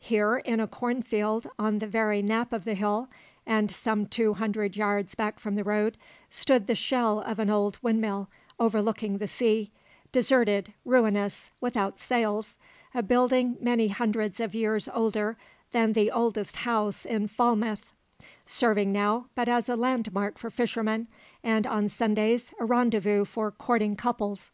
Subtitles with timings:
[0.00, 3.06] Here, in a cornfield on the very knap of the hill,
[3.46, 5.96] and some two hundred yards back from the road,
[6.28, 8.28] stood the shell of an old windmill,
[8.58, 9.70] overlooking the sea
[10.10, 12.58] deserted, ruinous, without sails,
[12.92, 15.38] a building many hundreds of years older
[15.70, 17.92] than the oldest house in Falmouth,
[18.44, 21.06] serving now but as a landmark for fishermen,
[21.44, 24.50] and on Sundays a rendezvous for courting couples.